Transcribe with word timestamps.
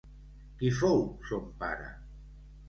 Qui 0.61 0.71
fou 0.79 0.95
son 1.33 1.45
pare? 1.65 1.93